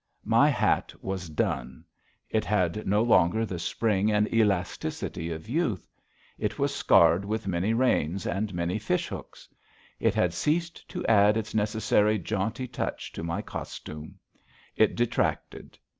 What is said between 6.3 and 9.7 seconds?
It was scarred with many rains and many fish hooks.